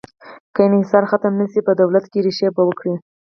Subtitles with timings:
[0.53, 2.93] که انحصار ختم نه شي، په دولت کې ریښې به وکړي.